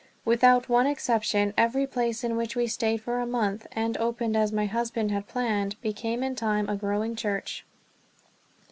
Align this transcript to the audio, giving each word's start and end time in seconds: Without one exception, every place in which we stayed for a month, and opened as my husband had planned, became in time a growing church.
Without 0.25 0.67
one 0.67 0.87
exception, 0.87 1.53
every 1.55 1.85
place 1.85 2.23
in 2.23 2.35
which 2.35 2.55
we 2.55 2.65
stayed 2.65 3.01
for 3.01 3.19
a 3.19 3.25
month, 3.27 3.67
and 3.71 3.95
opened 3.97 4.35
as 4.35 4.51
my 4.51 4.65
husband 4.65 5.11
had 5.11 5.27
planned, 5.27 5.79
became 5.81 6.23
in 6.23 6.33
time 6.33 6.67
a 6.67 6.75
growing 6.75 7.15
church. 7.15 7.63